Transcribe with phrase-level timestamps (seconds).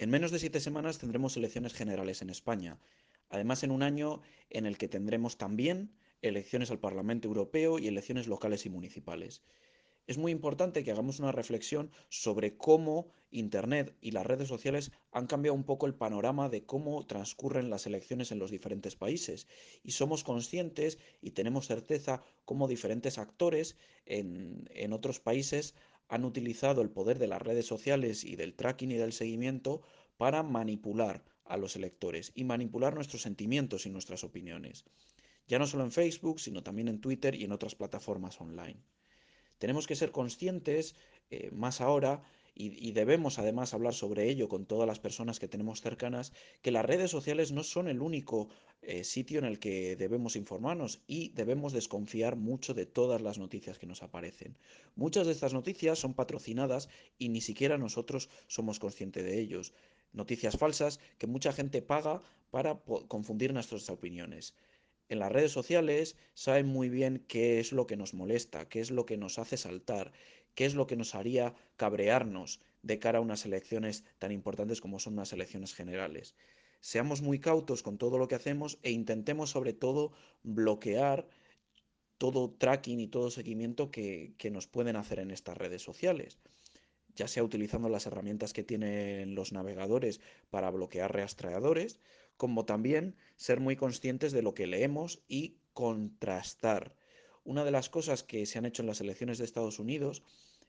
[0.00, 2.78] En menos de siete semanas tendremos elecciones generales en España,
[3.30, 5.90] además en un año en el que tendremos también
[6.22, 9.42] elecciones al Parlamento Europeo y elecciones locales y municipales.
[10.06, 15.26] Es muy importante que hagamos una reflexión sobre cómo Internet y las redes sociales han
[15.26, 19.48] cambiado un poco el panorama de cómo transcurren las elecciones en los diferentes países.
[19.82, 23.76] Y somos conscientes y tenemos certeza cómo diferentes actores
[24.06, 25.74] en, en otros países
[26.08, 29.82] han utilizado el poder de las redes sociales y del tracking y del seguimiento
[30.16, 34.84] para manipular a los electores y manipular nuestros sentimientos y nuestras opiniones.
[35.46, 38.82] Ya no solo en Facebook, sino también en Twitter y en otras plataformas online.
[39.58, 40.94] Tenemos que ser conscientes,
[41.30, 42.22] eh, más ahora,
[42.54, 46.72] y, y, debemos además hablar sobre ello con todas las personas que tenemos cercanas, que
[46.72, 48.48] las redes sociales no son el único
[48.82, 53.78] eh, sitio en el que debemos informarnos y debemos desconfiar mucho de todas las noticias
[53.78, 54.56] que nos aparecen.
[54.96, 59.72] Muchas de estas noticias son patrocinadas y ni siquiera nosotros somos conscientes de ellos.
[60.12, 62.78] Noticias falsas que mucha gente paga para
[63.08, 64.54] confundir nuestras opiniones
[65.08, 68.90] en las redes sociales saben muy bien qué es lo que nos molesta, qué es
[68.90, 70.12] lo que nos hace saltar,
[70.54, 74.98] qué es lo que nos haría cabrearnos de cara a unas elecciones tan importantes como
[74.98, 76.34] son unas elecciones generales.
[76.80, 80.12] Seamos muy cautos con todo lo que hacemos e intentemos sobre todo
[80.42, 81.28] bloquear
[82.18, 86.38] todo tracking y todo seguimiento que, que nos pueden hacer en estas redes sociales
[87.18, 90.20] ya sea utilizando las herramientas que tienen los navegadores
[90.50, 91.98] para bloquear rastreadores,
[92.36, 96.94] como también ser muy conscientes de lo que leemos y contrastar.
[97.42, 100.22] Una de las cosas que se han hecho en las elecciones de Estados Unidos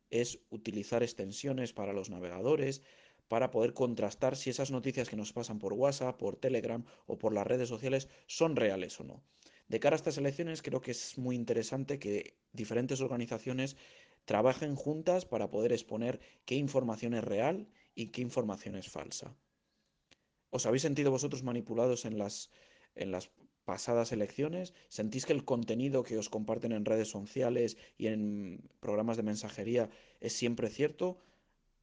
[0.09, 2.81] es utilizar extensiones para los navegadores
[3.29, 7.31] para poder contrastar si esas noticias que nos pasan por WhatsApp, por Telegram o por
[7.31, 9.23] las redes sociales son reales o no.
[9.69, 13.77] De cara a estas elecciones creo que es muy interesante que diferentes organizaciones
[14.25, 19.35] trabajen juntas para poder exponer qué información es real y qué información es falsa.
[20.49, 22.49] ¿Os habéis sentido vosotros manipulados en las,
[22.95, 23.29] en las
[23.63, 24.73] pasadas elecciones?
[24.87, 29.91] ¿Sentís que el contenido que os comparten en redes sociales y en programas de mensajería
[30.19, 31.19] es siempre cierto?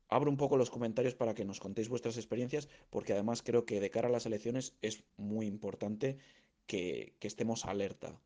[0.08, 3.80] Abro un poco los comentarios para que nos contéis vuestras experiencias, porque además creo que
[3.80, 6.18] de cara a las elecciones es muy importante
[6.66, 8.20] que, que estemos alerta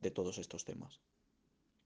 [0.00, 1.00] de todos estos temas.